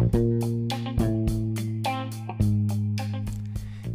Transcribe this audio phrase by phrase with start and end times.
[0.00, 0.39] Bye.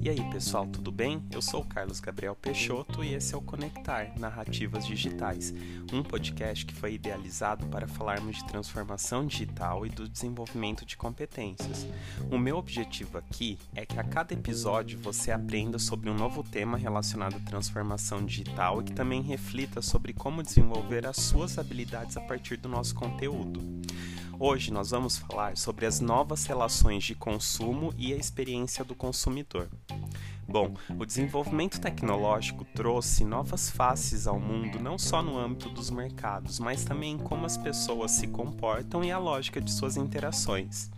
[0.05, 1.19] E aí, pessoal, tudo bem?
[1.31, 5.51] Eu sou o Carlos Gabriel Peixoto e esse é o Conectar Narrativas Digitais,
[5.91, 11.87] um podcast que foi idealizado para falarmos de transformação digital e do desenvolvimento de competências.
[12.29, 16.77] O meu objetivo aqui é que a cada episódio você aprenda sobre um novo tema
[16.77, 22.21] relacionado à transformação digital e que também reflita sobre como desenvolver as suas habilidades a
[22.21, 23.59] partir do nosso conteúdo.
[24.37, 29.69] Hoje nós vamos falar sobre as novas relações de consumo e a experiência do consumidor.
[30.47, 36.59] Bom, o desenvolvimento tecnológico trouxe novas faces ao mundo não só no âmbito dos mercados,
[36.59, 40.91] mas também como as pessoas se comportam e a lógica de suas interações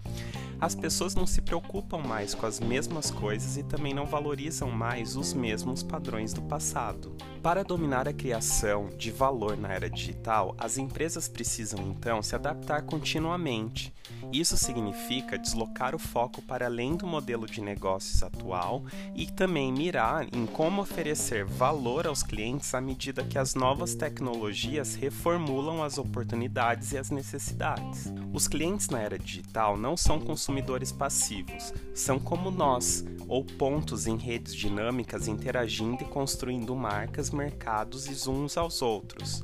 [0.60, 5.16] as pessoas não se preocupam mais com as mesmas coisas e também não valorizam mais
[5.16, 7.16] os mesmos padrões do passado.
[7.44, 12.82] Para dominar a criação de valor na era digital, as empresas precisam então se adaptar
[12.84, 13.94] continuamente.
[14.32, 18.84] Isso significa deslocar o foco para além do modelo de negócios atual
[19.16, 24.96] e também mirar em como oferecer valor aos clientes à medida que as novas tecnologias
[24.96, 28.12] reformulam as oportunidades e as necessidades.
[28.34, 34.18] Os clientes na era digital não são consumidores passivos, são como nós, ou pontos em
[34.18, 39.42] redes dinâmicas interagindo e construindo marcas, mercados e uns aos outros.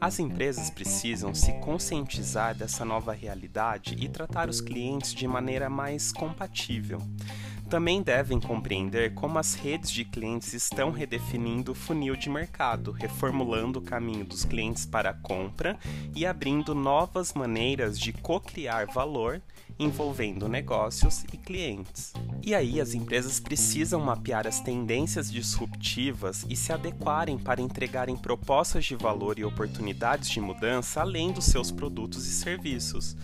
[0.00, 6.12] As empresas precisam se conscientizar dessa nova realidade e tratar os clientes de maneira mais
[6.12, 7.00] compatível.
[7.68, 13.80] Também devem compreender como as redes de clientes estão redefinindo o funil de mercado, reformulando
[13.80, 15.76] o caminho dos clientes para a compra
[16.14, 19.42] e abrindo novas maneiras de co-criar valor
[19.78, 22.12] envolvendo negócios e clientes.
[22.42, 28.84] E aí as empresas precisam mapear as tendências disruptivas e se adequarem para entregarem propostas
[28.84, 33.16] de valor e oportunidades de mudança além dos seus produtos e serviços.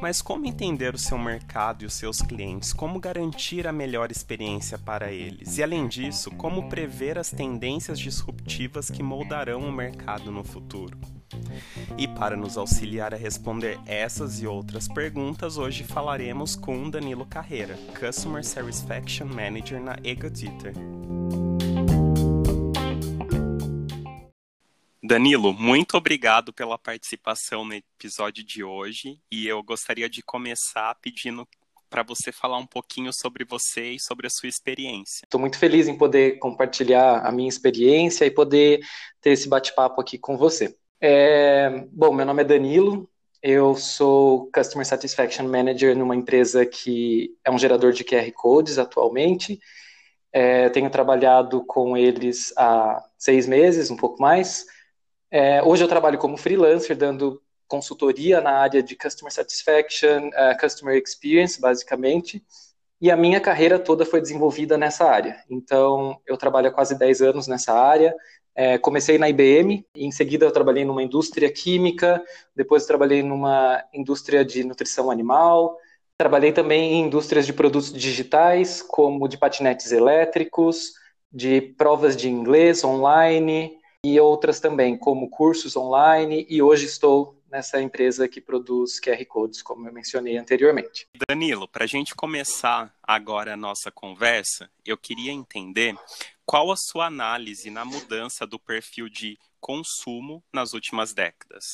[0.00, 2.72] Mas como entender o seu mercado e os seus clientes?
[2.72, 5.58] Como garantir a melhor experiência para eles?
[5.58, 10.96] E além disso, como prever as tendências disruptivas que moldarão o mercado no futuro?
[11.96, 17.76] E para nos auxiliar a responder essas e outras perguntas, hoje falaremos com Danilo Carreira,
[17.98, 20.74] Customer Satisfaction Manager na Egoditer.
[25.08, 31.48] Danilo, muito obrigado pela participação no episódio de hoje e eu gostaria de começar pedindo
[31.88, 35.24] para você falar um pouquinho sobre você e sobre a sua experiência.
[35.24, 38.80] Estou muito feliz em poder compartilhar a minha experiência e poder
[39.22, 40.76] ter esse bate-papo aqui com você.
[41.00, 43.08] É, bom, meu nome é Danilo,
[43.42, 49.58] eu sou Customer Satisfaction Manager numa empresa que é um gerador de QR Codes atualmente.
[50.30, 54.66] É, tenho trabalhado com eles há seis meses, um pouco mais.
[55.30, 60.96] É, hoje eu trabalho como freelancer, dando consultoria na área de Customer Satisfaction, uh, Customer
[60.96, 62.42] Experience, basicamente,
[63.00, 65.36] e a minha carreira toda foi desenvolvida nessa área.
[65.48, 68.14] Então, eu trabalho há quase 10 anos nessa área.
[68.54, 72.20] É, comecei na IBM, em seguida eu trabalhei numa indústria química,
[72.56, 75.78] depois trabalhei numa indústria de nutrição animal,
[76.16, 80.94] trabalhei também em indústrias de produtos digitais, como de patinetes elétricos,
[81.30, 87.80] de provas de inglês online, e outras também, como cursos online, e hoje estou nessa
[87.80, 91.08] empresa que produz QR Codes, como eu mencionei anteriormente.
[91.28, 95.96] Danilo, para a gente começar agora a nossa conversa, eu queria entender
[96.44, 101.64] qual a sua análise na mudança do perfil de consumo nas últimas décadas.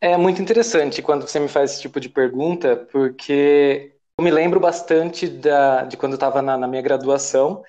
[0.00, 4.60] É muito interessante quando você me faz esse tipo de pergunta, porque eu me lembro
[4.60, 7.64] bastante da, de quando eu estava na, na minha graduação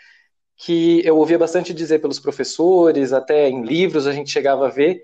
[0.62, 5.02] que eu ouvia bastante dizer pelos professores, até em livros a gente chegava a ver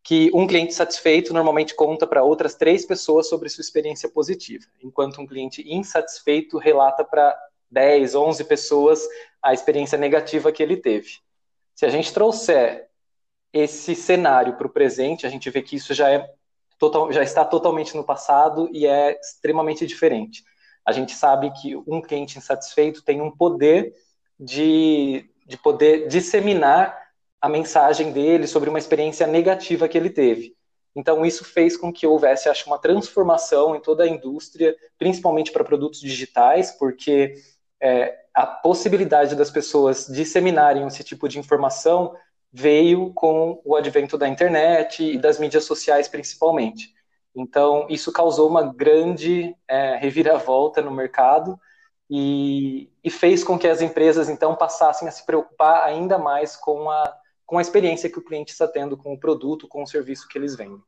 [0.00, 5.20] que um cliente satisfeito normalmente conta para outras três pessoas sobre sua experiência positiva, enquanto
[5.20, 7.36] um cliente insatisfeito relata para
[7.68, 9.02] 10, 11 pessoas
[9.42, 11.18] a experiência negativa que ele teve.
[11.74, 12.88] Se a gente trouxer
[13.52, 16.30] esse cenário para o presente, a gente vê que isso já, é
[16.78, 20.44] total, já está totalmente no passado e é extremamente diferente.
[20.86, 23.92] A gente sabe que um cliente insatisfeito tem um poder
[24.42, 27.00] de, de poder disseminar
[27.40, 30.56] a mensagem dele sobre uma experiência negativa que ele teve.
[30.94, 35.64] Então, isso fez com que houvesse, acho, uma transformação em toda a indústria, principalmente para
[35.64, 37.34] produtos digitais, porque
[37.80, 42.14] é, a possibilidade das pessoas disseminarem esse tipo de informação
[42.52, 46.92] veio com o advento da internet e das mídias sociais, principalmente.
[47.34, 51.58] Então, isso causou uma grande é, reviravolta no mercado
[52.10, 56.90] e, e fez com que as empresas então passassem a se preocupar ainda mais com
[56.90, 57.16] a,
[57.46, 60.38] com a experiência que o cliente está tendo com o produto, com o serviço que
[60.38, 60.82] eles vendem.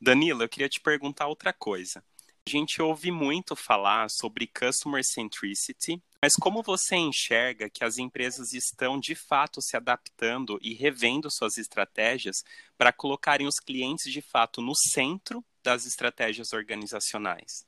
[0.00, 2.02] Danilo, eu queria te perguntar outra coisa.
[2.46, 8.52] A gente ouve muito falar sobre customer centricity, mas como você enxerga que as empresas
[8.52, 12.44] estão de fato se adaptando e revendo suas estratégias
[12.76, 17.66] para colocarem os clientes de fato no centro das estratégias organizacionais?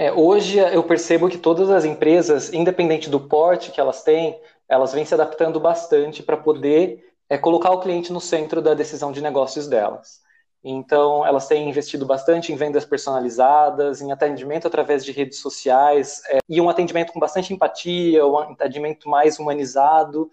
[0.00, 4.92] É, hoje eu percebo que todas as empresas, independente do porte que elas têm, elas
[4.92, 9.20] vêm se adaptando bastante para poder é, colocar o cliente no centro da decisão de
[9.20, 10.20] negócios delas.
[10.62, 16.38] Então, elas têm investido bastante em vendas personalizadas, em atendimento através de redes sociais, é,
[16.48, 20.30] e um atendimento com bastante empatia, um atendimento mais humanizado.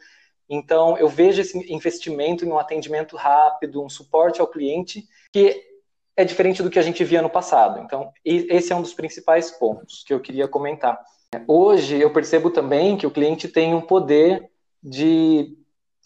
[0.48, 5.75] Então, eu vejo esse investimento em um atendimento rápido, um suporte ao cliente, que
[6.18, 7.80] é diferente do que a gente via no passado.
[7.80, 11.00] Então, esse é um dos principais pontos que eu queria comentar.
[11.48, 14.50] Hoje, eu percebo também que o cliente tem um poder
[14.82, 15.58] de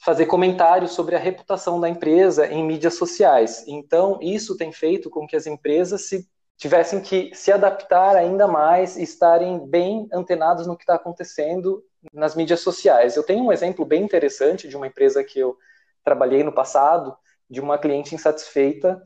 [0.03, 3.65] fazer comentários sobre a reputação da empresa em mídias sociais.
[3.67, 6.27] Então, isso tem feito com que as empresas se
[6.57, 11.83] tivessem que se adaptar ainda mais e estarem bem antenados no que está acontecendo
[12.13, 13.15] nas mídias sociais.
[13.15, 15.55] Eu tenho um exemplo bem interessante de uma empresa que eu
[16.03, 17.15] trabalhei no passado,
[17.49, 19.01] de uma cliente insatisfeita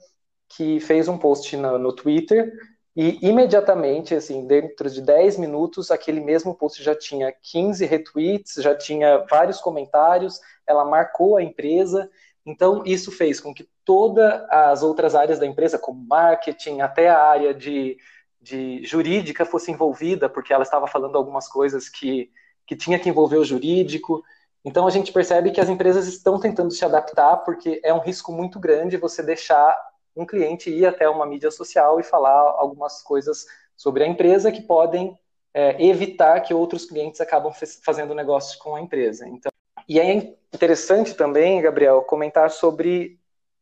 [0.49, 2.51] que fez um post no, no Twitter
[2.95, 8.75] e imediatamente, assim, dentro de 10 minutos, aquele mesmo post já tinha 15 retweets, já
[8.75, 12.09] tinha vários comentários, ela marcou a empresa.
[12.45, 17.19] Então, isso fez com que todas as outras áreas da empresa, como marketing, até a
[17.19, 17.97] área de,
[18.39, 22.29] de jurídica, fosse envolvida, porque ela estava falando algumas coisas que,
[22.67, 24.23] que tinha que envolver o jurídico.
[24.63, 28.31] Então, a gente percebe que as empresas estão tentando se adaptar, porque é um risco
[28.31, 29.75] muito grande você deixar
[30.15, 33.45] um cliente ir até uma mídia social e falar algumas coisas
[33.75, 35.17] sobre a empresa que podem
[35.53, 37.51] é, evitar que outros clientes acabam
[37.83, 39.27] fazendo negócios com a empresa.
[39.27, 39.51] Então,
[39.87, 40.13] e é
[40.53, 43.19] interessante também, Gabriel, comentar sobre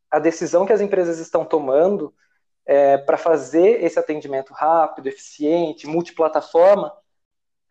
[0.10, 2.14] a decisão que as empresas estão tomando
[2.66, 6.94] é, para fazer esse atendimento rápido, eficiente, multiplataforma,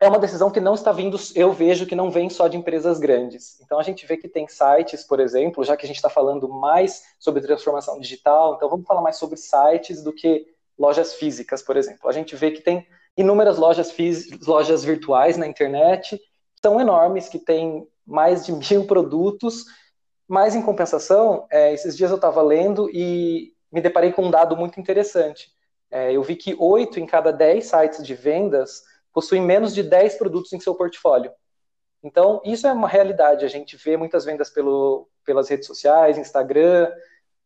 [0.01, 2.97] é uma decisão que não está vindo, eu vejo que não vem só de empresas
[2.99, 3.61] grandes.
[3.61, 6.49] Então a gente vê que tem sites, por exemplo, já que a gente está falando
[6.49, 11.77] mais sobre transformação digital, então vamos falar mais sobre sites do que lojas físicas, por
[11.77, 12.09] exemplo.
[12.09, 13.95] A gente vê que tem inúmeras lojas,
[14.47, 16.19] lojas virtuais na internet,
[16.59, 19.65] tão enormes, que tem mais de mil produtos,
[20.27, 24.57] mas em compensação, é, esses dias eu estava lendo e me deparei com um dado
[24.57, 25.51] muito interessante.
[25.91, 28.81] É, eu vi que oito em cada dez sites de vendas
[29.13, 31.31] possuem menos de 10 produtos em seu portfólio.
[32.03, 33.45] Então, isso é uma realidade.
[33.45, 36.91] A gente vê muitas vendas pelo, pelas redes sociais, Instagram,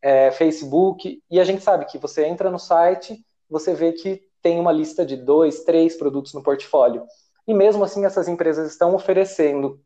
[0.02, 4.60] é, Facebook, e a gente sabe que você entra no site, você vê que tem
[4.60, 7.06] uma lista de dois, três produtos no portfólio.
[7.48, 9.82] E mesmo assim, essas empresas estão oferecendo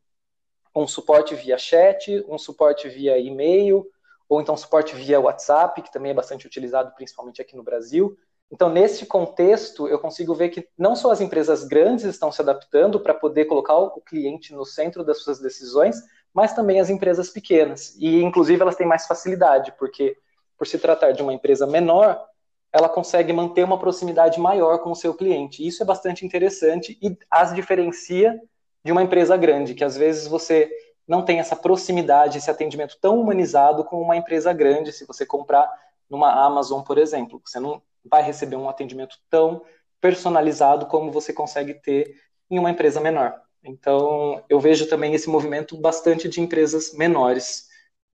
[0.76, 3.86] um suporte via chat, um suporte via e-mail,
[4.28, 8.18] ou então suporte via WhatsApp, que também é bastante utilizado, principalmente aqui no Brasil.
[8.52, 13.00] Então, nesse contexto, eu consigo ver que não só as empresas grandes estão se adaptando
[13.00, 15.98] para poder colocar o cliente no centro das suas decisões,
[16.34, 17.96] mas também as empresas pequenas.
[18.00, 20.18] E, inclusive, elas têm mais facilidade, porque,
[20.58, 22.20] por se tratar de uma empresa menor,
[22.72, 25.66] ela consegue manter uma proximidade maior com o seu cliente.
[25.66, 28.40] Isso é bastante interessante e as diferencia
[28.84, 30.72] de uma empresa grande, que às vezes você
[31.08, 35.68] não tem essa proximidade, esse atendimento tão humanizado com uma empresa grande, se você comprar
[36.08, 37.42] numa Amazon, por exemplo.
[37.44, 39.64] Você não vai receber um atendimento tão
[40.02, 42.16] personalizado como você consegue ter
[42.50, 43.40] em uma empresa menor.
[43.64, 47.68] Então, eu vejo também esse movimento bastante de empresas menores.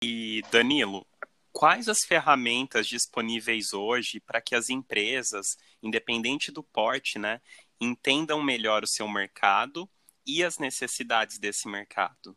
[0.04, 1.06] E, Danilo,
[1.52, 7.42] quais as ferramentas disponíveis hoje para que as empresas, independente do porte, né,
[7.80, 9.90] entendam melhor o seu mercado
[10.26, 12.36] e as necessidades desse mercado?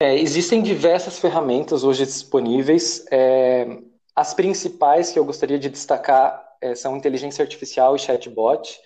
[0.00, 3.04] É, existem diversas ferramentas hoje disponíveis.
[3.10, 3.66] É,
[4.14, 8.78] as principais que eu gostaria de destacar é, são inteligência artificial e chatbot.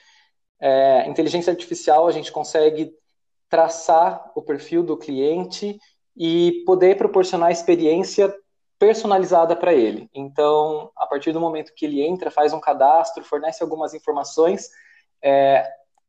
[0.60, 2.92] É, inteligência artificial, a gente consegue
[3.48, 5.78] traçar o perfil do cliente
[6.16, 8.32] e poder proporcionar experiência
[8.78, 10.08] personalizada para ele.
[10.14, 14.70] Então, a partir do momento que ele entra, faz um cadastro, fornece algumas informações,
[15.22, 15.66] é,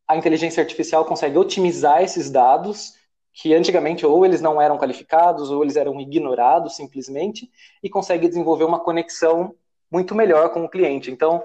[0.08, 2.94] a inteligência artificial consegue otimizar esses dados
[3.34, 7.50] que antigamente ou eles não eram qualificados ou eles eram ignorados simplesmente
[7.82, 9.56] e consegue desenvolver uma conexão
[9.92, 11.12] muito melhor com o cliente.
[11.12, 11.44] Então,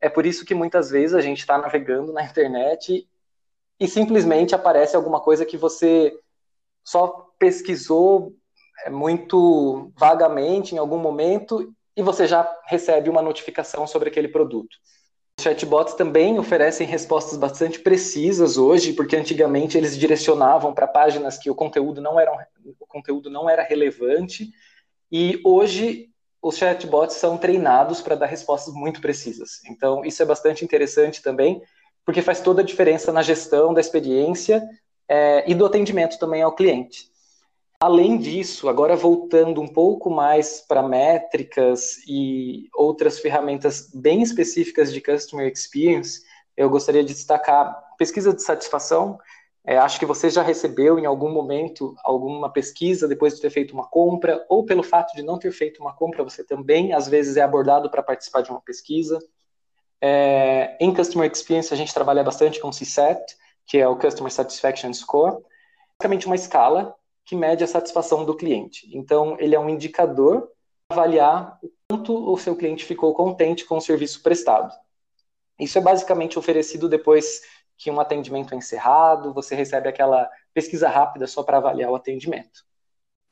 [0.00, 3.06] é por isso que muitas vezes a gente está navegando na internet
[3.78, 6.16] e simplesmente aparece alguma coisa que você
[6.84, 8.34] só pesquisou
[8.84, 14.76] é, muito vagamente em algum momento e você já recebe uma notificação sobre aquele produto.
[15.38, 21.50] Os chatbots também oferecem respostas bastante precisas hoje, porque antigamente eles direcionavam para páginas que
[21.50, 22.30] o conteúdo não era,
[22.78, 24.50] o conteúdo não era relevante,
[25.10, 26.09] e hoje
[26.42, 29.60] os chatbots são treinados para dar respostas muito precisas.
[29.68, 31.62] Então, isso é bastante interessante também.
[32.02, 34.66] porque faz toda a diferença na gestão da experiência
[35.06, 37.10] é, e do atendimento também ao cliente.
[37.78, 45.00] Além disso, agora voltando um pouco mais para métricas e outras ferramentas bem específicas de
[45.00, 46.22] Customer Experience,
[46.56, 49.18] eu gostaria de destacar pesquisa de satisfação.
[49.64, 53.72] É, acho que você já recebeu em algum momento alguma pesquisa depois de ter feito
[53.72, 57.36] uma compra, ou pelo fato de não ter feito uma compra, você também às vezes
[57.36, 59.18] é abordado para participar de uma pesquisa.
[60.00, 63.36] É, em Customer Experience, a gente trabalha bastante com CSAT,
[63.66, 65.36] que é o Customer Satisfaction Score,
[65.98, 68.88] basicamente uma escala que mede a satisfação do cliente.
[68.96, 70.48] Então, ele é um indicador
[70.88, 74.74] para avaliar o quanto o seu cliente ficou contente com o serviço prestado.
[75.60, 77.42] Isso é basicamente oferecido depois
[77.80, 82.62] que um atendimento é encerrado, você recebe aquela pesquisa rápida só para avaliar o atendimento.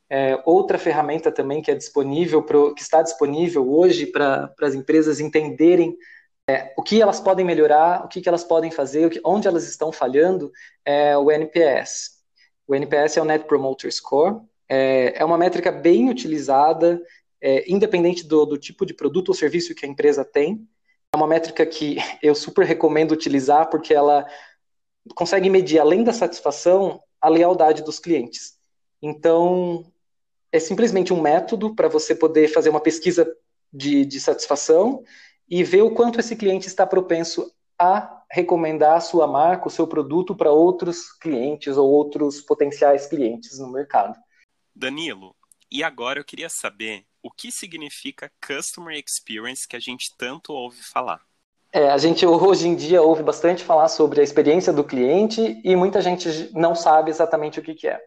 [0.08, 5.20] É, outra ferramenta também que é disponível, pro, que está disponível hoje para as empresas
[5.20, 5.94] entenderem
[6.48, 9.68] é, o que elas podem melhorar, o que, que elas podem fazer, que, onde elas
[9.68, 10.50] estão falhando,
[10.82, 12.22] é o NPS.
[12.66, 14.40] O NPS é o Net Promoter Score.
[14.66, 17.02] É, é uma métrica bem utilizada,
[17.38, 20.66] é, independente do, do tipo de produto ou serviço que a empresa tem.
[21.18, 24.25] Uma métrica que eu super recomendo utilizar porque ela
[25.16, 28.56] consegue medir, além da satisfação, a lealdade dos clientes.
[29.02, 29.90] Então,
[30.52, 33.26] é simplesmente um método para você poder fazer uma pesquisa
[33.72, 35.02] de, de satisfação
[35.48, 39.87] e ver o quanto esse cliente está propenso a recomendar a sua marca, o seu
[39.87, 44.16] produto para outros clientes ou outros potenciais clientes no mercado.
[44.75, 45.34] Danilo,
[45.70, 50.82] e agora eu queria saber o que significa Customer Experience que a gente tanto ouve
[50.82, 51.20] falar.
[51.72, 55.76] É, a gente hoje em dia ouve bastante falar sobre a experiência do cliente e
[55.76, 58.00] muita gente não sabe exatamente o que, que é.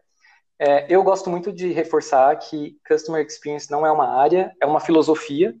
[0.58, 0.86] é.
[0.88, 5.54] Eu gosto muito de reforçar que Customer Experience não é uma área, é uma filosofia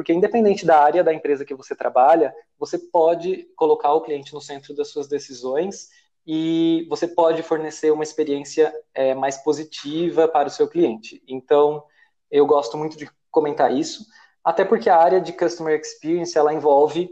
[0.00, 4.40] porque independente da área da empresa que você trabalha, você pode colocar o cliente no
[4.40, 5.88] centro das suas decisões
[6.26, 11.22] e você pode fornecer uma experiência é, mais positiva para o seu cliente.
[11.28, 11.82] Então,
[12.30, 14.06] eu gosto muito de comentar isso,
[14.44, 17.10] até porque a área de Customer Experience ela envolve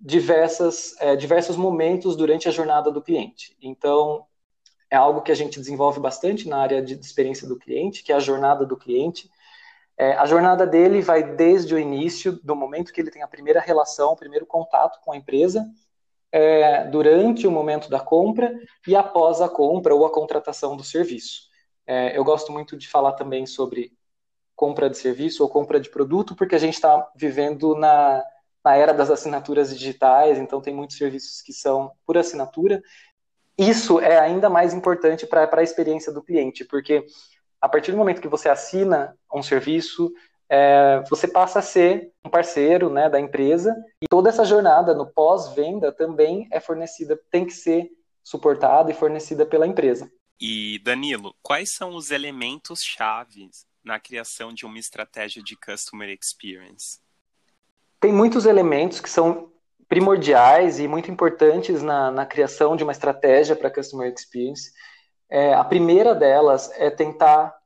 [0.00, 3.56] diversas, é, diversos momentos durante a jornada do cliente.
[3.60, 4.24] Então,
[4.90, 8.14] é algo que a gente desenvolve bastante na área de experiência do cliente, que é
[8.14, 9.28] a jornada do cliente,
[9.98, 13.58] é, a jornada dele vai desde o início, do momento que ele tem a primeira
[13.58, 15.68] relação, o primeiro contato com a empresa,
[16.30, 18.54] é, durante o momento da compra
[18.86, 21.48] e após a compra ou a contratação do serviço.
[21.84, 23.92] É, eu gosto muito de falar também sobre
[24.58, 28.24] compra de serviço ou compra de produto, porque a gente está vivendo na,
[28.64, 32.82] na era das assinaturas digitais, então tem muitos serviços que são por assinatura.
[33.56, 37.06] Isso é ainda mais importante para a experiência do cliente, porque
[37.60, 40.12] a partir do momento que você assina um serviço,
[40.48, 43.72] é, você passa a ser um parceiro né, da empresa
[44.02, 47.88] e toda essa jornada no pós-venda também é fornecida, tem que ser
[48.24, 50.10] suportada e fornecida pela empresa.
[50.40, 57.00] E Danilo, quais são os elementos chaves na criação de uma estratégia de customer experience?
[57.98, 59.50] Tem muitos elementos que são
[59.88, 64.70] primordiais e muito importantes na, na criação de uma estratégia para customer experience.
[65.30, 67.56] É, a primeira delas é tentar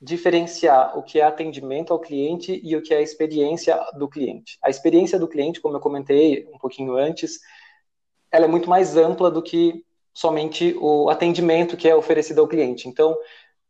[0.00, 4.58] diferenciar o que é atendimento ao cliente e o que é a experiência do cliente.
[4.62, 7.38] A experiência do cliente, como eu comentei um pouquinho antes,
[8.32, 9.84] ela é muito mais ampla do que
[10.14, 12.88] somente o atendimento que é oferecido ao cliente.
[12.88, 13.16] Então,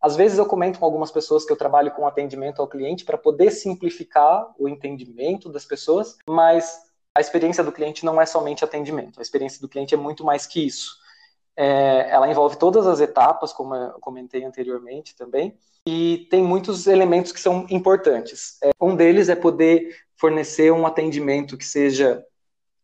[0.04, 3.16] às vezes eu comento com algumas pessoas que eu trabalho com atendimento ao cliente para
[3.16, 6.78] poder simplificar o entendimento das pessoas, mas
[7.16, 9.18] a experiência do cliente não é somente atendimento.
[9.18, 10.98] A experiência do cliente é muito mais que isso.
[11.56, 15.56] É, ela envolve todas as etapas, como eu comentei anteriormente também,
[15.88, 18.58] e tem muitos elementos que são importantes.
[18.62, 22.22] É, um deles é poder fornecer um atendimento que seja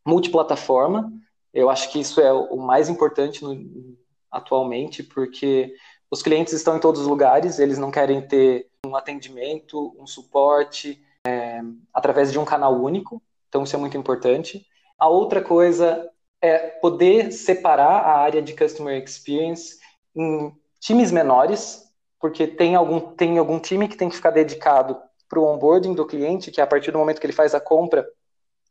[0.06, 1.12] multiplataforma.
[1.52, 3.98] Eu acho que isso é o mais importante no,
[4.30, 5.74] atualmente, porque
[6.10, 11.00] os clientes estão em todos os lugares, eles não querem ter um atendimento, um suporte
[11.26, 11.60] é,
[11.94, 14.66] através de um canal único, então isso é muito importante.
[14.98, 16.10] A outra coisa
[16.42, 19.78] é poder separar a área de customer experience
[20.14, 21.84] em times menores,
[22.18, 26.06] porque tem algum, tem algum time que tem que ficar dedicado para o onboarding do
[26.06, 28.06] cliente, que a partir do momento que ele faz a compra,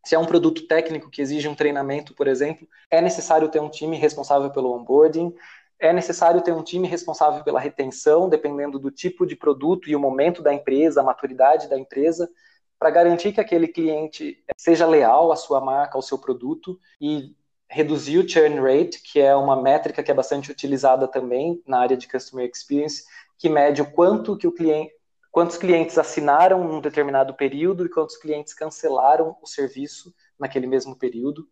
[0.06, 3.70] se é um produto técnico que exige um treinamento, por exemplo, é necessário ter um
[3.70, 5.34] time responsável pelo onboarding,
[5.80, 10.00] é necessário ter um time responsável pela retenção, dependendo do tipo de produto e o
[10.00, 12.30] momento da empresa, a maturidade da empresa,
[12.78, 17.36] para garantir que aquele cliente seja leal à sua marca, ao seu produto e
[17.70, 21.96] reduzir o churn rate, que é uma métrica que é bastante utilizada também na área
[21.96, 23.04] de customer experience,
[23.38, 24.92] que mede o quanto que o cliente,
[25.32, 31.48] quantos clientes assinaram num determinado período e quantos clientes cancelaram o serviço naquele mesmo período.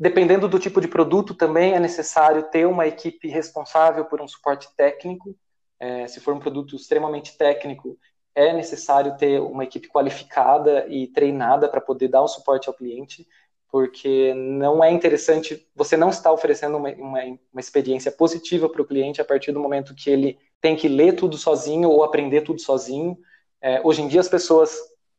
[0.00, 4.66] Dependendo do tipo de produto, também é necessário ter uma equipe responsável por um suporte
[4.74, 5.36] técnico.
[5.78, 7.98] É, se for um produto extremamente técnico,
[8.34, 13.28] é necessário ter uma equipe qualificada e treinada para poder dar o suporte ao cliente,
[13.70, 17.20] porque não é interessante, você não está oferecendo uma, uma,
[17.52, 21.14] uma experiência positiva para o cliente a partir do momento que ele tem que ler
[21.14, 23.18] tudo sozinho ou aprender tudo sozinho.
[23.60, 24.74] É, hoje em dia as pessoas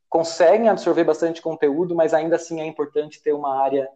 [0.10, 3.88] conseguem absorver bastante conteúdo, mas ainda assim é importante ter uma área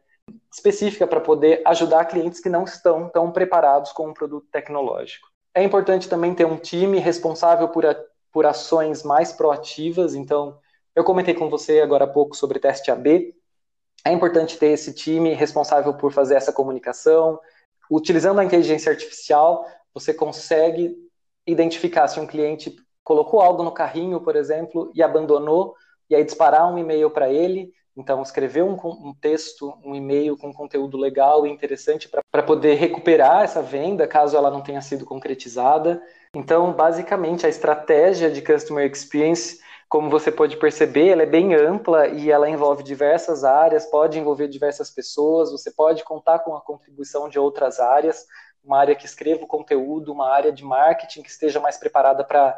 [0.51, 5.27] específica para poder ajudar clientes que não estão tão preparados com um produto tecnológico.
[5.53, 7.95] É importante também ter um time responsável por, a,
[8.31, 10.15] por ações mais proativas.
[10.15, 10.57] Então,
[10.95, 13.35] eu comentei com você agora há pouco sobre teste AB.
[14.05, 17.39] É importante ter esse time responsável por fazer essa comunicação.
[17.89, 20.95] Utilizando a inteligência artificial, você consegue
[21.45, 25.75] identificar se um cliente colocou algo no carrinho, por exemplo, e abandonou,
[26.09, 27.71] e aí disparar um e-mail para ele.
[27.97, 33.43] Então, escrever um, um texto, um e-mail com conteúdo legal e interessante para poder recuperar
[33.43, 36.01] essa venda, caso ela não tenha sido concretizada.
[36.35, 42.07] Então, basicamente, a estratégia de Customer Experience, como você pode perceber, ela é bem ampla
[42.09, 47.29] e ela envolve diversas áreas, pode envolver diversas pessoas, você pode contar com a contribuição
[47.29, 48.25] de outras áreas,
[48.61, 52.57] uma área que escreva o conteúdo, uma área de marketing que esteja mais preparada para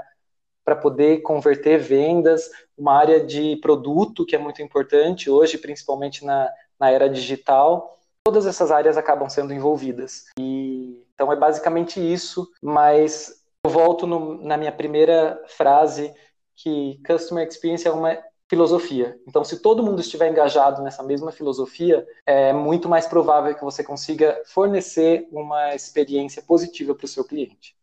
[0.68, 6.52] para poder converter vendas, uma área de produto que é muito importante hoje, principalmente na,
[6.78, 7.98] na era digital.
[8.26, 10.26] Todas essas áreas acabam sendo envolvidas.
[10.38, 16.14] E, então é basicamente isso, mas eu volto no, na minha primeira frase
[16.54, 18.18] que Customer Experience é uma
[18.50, 19.18] filosofia.
[19.26, 23.86] Então, se todo mundo estiver engajado nessa mesma filosofia, é muito mais provável que você
[23.86, 27.74] consiga fornecer uma experiência positiva para o seu cliente.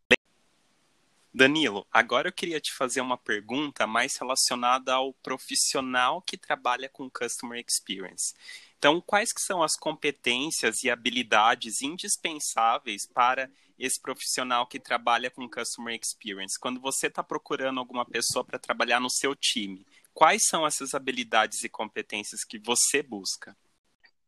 [1.35, 7.09] Danilo, agora eu queria te fazer uma pergunta mais relacionada ao profissional que trabalha com
[7.09, 8.33] Customer Experience.
[8.77, 15.49] Então, quais que são as competências e habilidades indispensáveis para esse profissional que trabalha com
[15.49, 16.57] Customer Experience?
[16.57, 21.65] Quando você está procurando alguma pessoa para trabalhar no seu time, quais são essas habilidades
[21.65, 23.53] e competências que você busca?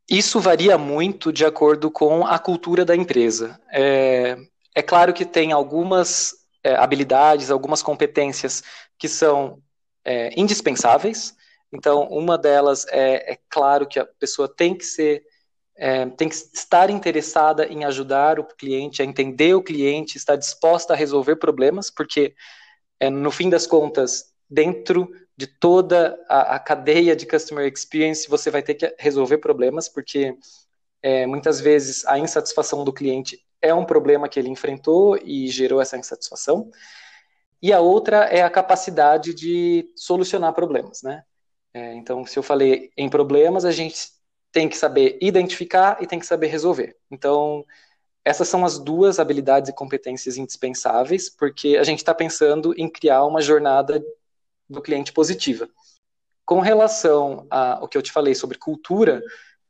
[0.09, 3.61] Isso varia muito de acordo com a cultura da empresa.
[3.69, 4.37] É,
[4.75, 6.36] é claro que tem algumas
[6.67, 8.61] é, habilidades, algumas competências
[8.97, 9.61] que são
[10.03, 11.33] é, indispensáveis.
[11.71, 15.23] Então, uma delas é, é, claro que a pessoa tem que ser,
[15.77, 20.93] é, tem que estar interessada em ajudar o cliente, a entender o cliente, estar disposta
[20.93, 22.35] a resolver problemas, porque
[22.99, 28.49] é, no fim das contas, dentro de toda a, a, cadeia de customer experience, você
[28.51, 30.35] vai ter que resolver problemas, porque
[31.07, 35.79] é, muitas vezes a insatisfação do cliente é um problema que ele enfrentou e gerou
[35.79, 36.69] essa insatisfação.
[37.61, 41.23] E a outra é a capacidade de solucionar problemas, né?
[41.73, 44.09] É, então, se eu falei em problemas, a gente
[44.51, 46.97] tem que saber identificar e tem que saber resolver.
[47.09, 47.63] Então,
[48.25, 53.23] essas são as duas habilidades e competências indispensáveis, porque a gente está pensando em criar
[53.23, 54.03] uma jornada
[54.69, 55.69] do cliente positiva.
[56.45, 59.21] Com relação ao que eu te falei sobre cultura,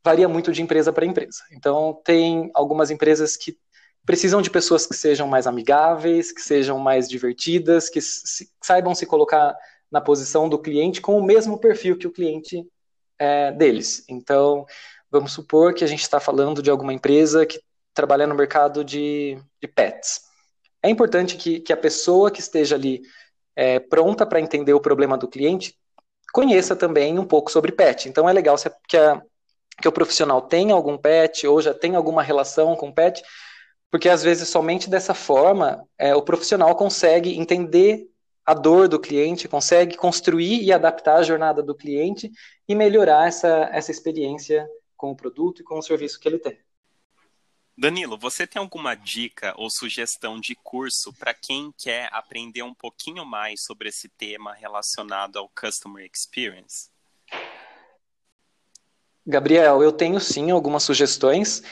[0.08, 1.42] varia muito de empresa para empresa.
[1.52, 3.58] Então, tem algumas empresas que
[4.06, 9.04] precisam de pessoas que sejam mais amigáveis, que sejam mais divertidas, que se, saibam se
[9.04, 9.54] colocar
[9.90, 12.66] na posição do cliente com o mesmo perfil que o cliente
[13.18, 14.02] é, deles.
[14.08, 14.64] Então,
[15.10, 17.60] vamos supor que a gente está falando de alguma empresa que
[17.92, 20.22] trabalha no mercado de, de pets.
[20.82, 23.02] É importante que, que, a pessoa que esteja ali
[23.54, 25.76] é, pronta para entender o problema do cliente
[26.32, 28.08] conheça também um pouco sobre pet.
[28.08, 28.56] Então, é legal
[28.88, 29.20] que, a,
[29.80, 33.22] que o profissional tenha algum pet ou já tenha alguma relação com pet,
[33.90, 38.06] porque às vezes somente dessa forma é, o profissional consegue entender
[38.44, 42.30] a dor do cliente, consegue construir e adaptar a jornada do cliente
[42.66, 46.58] e melhorar essa, essa experiência com o produto e com o serviço que ele tem.
[47.76, 53.24] Danilo, você tem alguma dica ou sugestão de curso para quem quer aprender um pouquinho
[53.24, 56.90] mais sobre esse tema relacionado ao Customer Experience?
[59.28, 61.62] Gabriel, eu tenho sim algumas sugestões.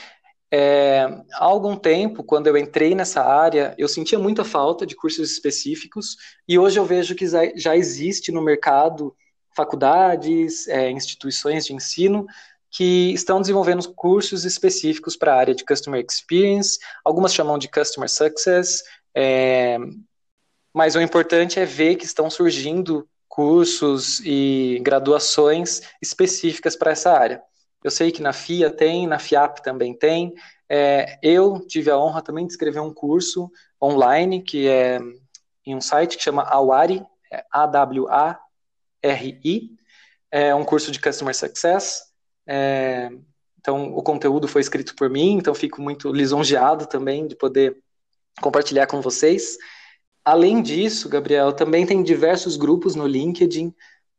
[0.53, 5.33] É, há algum tempo, quando eu entrei nessa área, eu sentia muita falta de cursos
[5.33, 9.17] específicos e hoje eu vejo que já existe no mercado
[9.57, 12.27] faculdades, é, instituições de ensino
[12.71, 18.11] que estão desenvolvendo cursos específicos para a área de Customer Experience, algumas chamam de Customer
[18.11, 18.83] Success,
[19.15, 19.79] é,
[20.75, 27.43] mas o importante é ver que estão surgindo cursos e graduações específicas para essa área.
[27.85, 30.33] Eu sei que na FIA tem, na FIAP também tem.
[30.67, 34.99] É, eu tive a honra também de escrever um curso online, que é
[35.67, 38.41] em um site que chama Awari, é A-W-A-R-I,
[40.31, 42.05] é um curso de Customer Success.
[42.49, 43.11] É,
[43.61, 47.77] Então, o conteúdo foi escrito por mim, então fico muito lisonjeado também de poder
[48.41, 49.59] compartilhar com vocês.
[50.27, 53.73] Além disso, Gabriel, também tem diversos grupos no LinkedIn.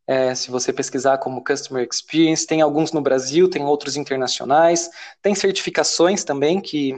[0.08, 4.89] É, se você pesquisar como Customer Experience, tem alguns no Brasil, tem outros internacionais,
[5.22, 6.98] tem certificações também que,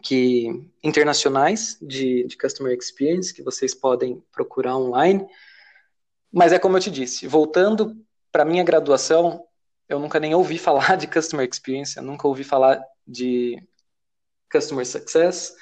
[0.00, 0.46] que
[0.84, 5.26] internacionais de, de Customer Experience que vocês podem procurar online.
[6.32, 7.96] Mas é como eu te disse, voltando
[8.30, 9.44] para minha graduação,
[9.88, 13.60] eu nunca nem ouvi falar de Customer Experience, eu nunca ouvi falar de
[14.48, 15.52] Customer Success.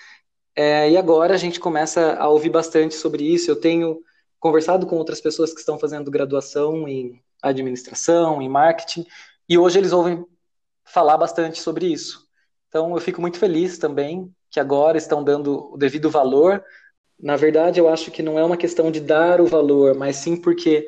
[0.55, 3.51] É, e agora a gente começa a ouvir bastante sobre isso.
[3.51, 4.03] Eu tenho
[4.39, 9.07] conversado com outras pessoas que estão fazendo graduação em administração, em marketing,
[9.49, 10.25] e hoje eles ouvem
[10.85, 12.27] falar bastante sobre isso.
[12.69, 16.63] Então eu fico muito feliz também que agora estão dando o devido valor.
[17.19, 20.37] Na verdade, eu acho que não é uma questão de dar o valor, mas sim
[20.37, 20.87] porque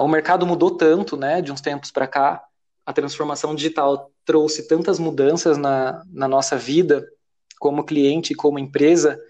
[0.00, 2.42] o mercado mudou tanto, né, de uns tempos para cá,
[2.84, 7.06] a transformação digital trouxe tantas mudanças na, na nossa vida,
[7.60, 9.20] como cliente e como empresa,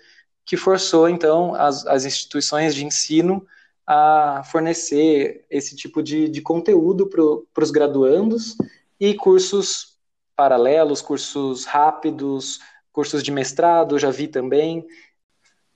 [0.47, 3.45] que forçou, então, as, as instituições de ensino
[3.87, 8.57] a fornecer esse tipo de, de conteúdo para os graduandos
[8.99, 9.99] e cursos
[10.37, 12.61] paralelos, cursos rápidos,
[12.93, 14.87] cursos de mestrado, já vi também.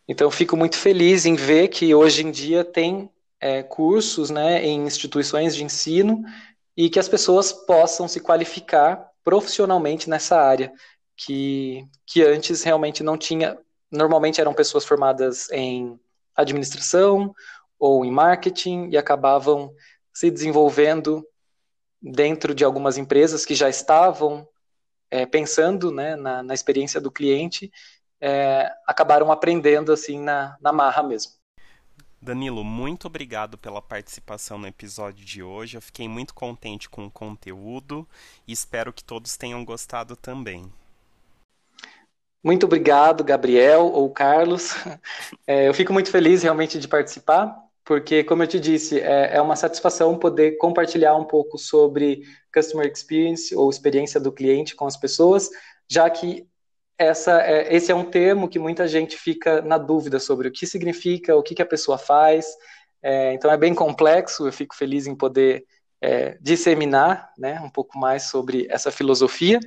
[0.07, 4.87] Então, fico muito feliz em ver que hoje em dia tem é, cursos né, em
[4.87, 6.23] instituições de ensino
[6.77, 10.73] e que as pessoas possam se qualificar profissionalmente nessa área,
[11.16, 13.59] que, que antes realmente não tinha.
[13.90, 15.98] Normalmente eram pessoas formadas em
[16.35, 17.35] administração
[17.79, 19.72] ou em marketing e acabavam
[20.12, 21.27] se desenvolvendo
[22.00, 24.46] dentro de algumas empresas que já estavam
[25.11, 27.70] é, pensando né, na, na, experiência do cliente,
[28.20, 31.33] é, acabaram aprendendo assim na, na marra mesmo.
[32.20, 35.77] Danilo, muito obrigado pela participação no episódio de hoje.
[35.77, 38.09] Eu fiquei muito contente com o conteúdo
[38.46, 40.72] e espero que todos tenham gostado também.
[42.44, 44.74] Muito obrigado, Gabriel ou Carlos.
[45.46, 47.54] É, eu fico muito feliz realmente de participar,
[47.85, 52.90] porque, como eu te disse, é, é uma satisfação poder compartilhar um pouco sobre Customer
[52.90, 55.50] Experience ou experiência do cliente com as pessoas,
[55.87, 56.46] já que
[56.96, 60.66] essa, é, esse é um termo que muita gente fica na dúvida sobre o que
[60.66, 62.46] significa, o que, que a pessoa faz.
[63.02, 65.66] É, então é bem complexo, eu fico feliz em poder
[66.00, 69.61] é, disseminar né, um pouco mais sobre essa filosofia.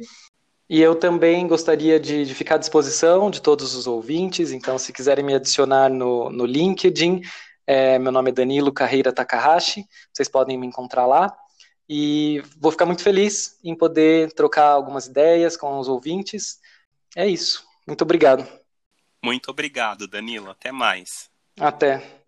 [0.70, 4.92] E eu também gostaria de, de, ficar à disposição de todos os ouvintes, então se
[4.92, 7.22] quiserem me adicionar no, no LinkedIn,
[7.66, 11.36] é, meu nome é Danilo Carreira Takahashi, vocês podem me encontrar lá.
[11.90, 16.60] E vou ficar muito feliz em poder trocar algumas ideias com os ouvintes
[17.16, 17.66] é isso.
[17.88, 18.48] Muito obrigado.
[19.24, 20.52] Muito obrigado, Danilo.
[20.52, 21.32] Até mais.
[21.60, 22.27] Até.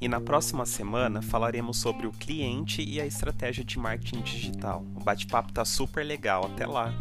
[0.00, 4.82] E na próxima semana falaremos sobre o cliente e a estratégia de marketing digital.
[4.96, 6.94] O bate-papo tá super legal, até lá.